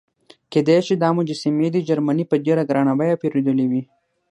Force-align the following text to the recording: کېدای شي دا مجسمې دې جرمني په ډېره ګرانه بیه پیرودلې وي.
کېدای 0.51 0.79
شي 0.87 0.95
دا 1.03 1.09
مجسمې 1.17 1.67
دې 1.73 1.81
جرمني 1.87 2.25
په 2.27 2.35
ډېره 2.45 2.63
ګرانه 2.69 2.93
بیه 2.99 3.19
پیرودلې 3.21 3.65
وي. 3.71 3.81